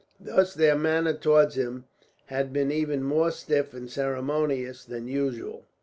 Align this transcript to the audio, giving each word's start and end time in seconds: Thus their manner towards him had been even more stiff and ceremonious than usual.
Thus 0.19 0.55
their 0.55 0.75
manner 0.75 1.13
towards 1.13 1.53
him 1.53 1.85
had 2.25 2.51
been 2.51 2.71
even 2.71 3.03
more 3.03 3.29
stiff 3.29 3.71
and 3.75 3.87
ceremonious 3.87 4.83
than 4.83 5.07
usual. 5.07 5.67